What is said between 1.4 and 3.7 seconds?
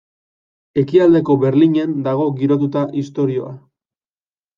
Berlinen dago girotuta istorioa.